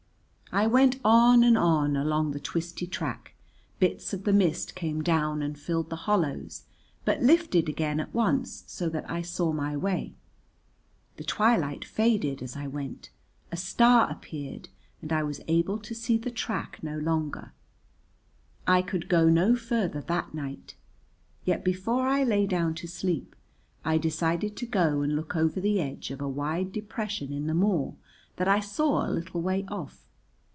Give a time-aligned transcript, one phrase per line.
[0.53, 3.35] I went on and on along the twisty track,
[3.79, 6.63] bits of the mist came down and filled the hollows
[7.05, 10.13] but lifted again at once so that I saw my way.
[11.15, 13.11] The twilight faded as I went,
[13.49, 14.67] a star appeared,
[15.01, 17.53] and I was able to see the track no longer.
[18.67, 20.75] I could go no further that night,
[21.45, 23.37] yet before I lay down to sleep
[23.85, 27.53] I decided to go and look over the edge of a wide depression in the
[27.53, 27.95] moor
[28.35, 30.05] that I saw a little way off.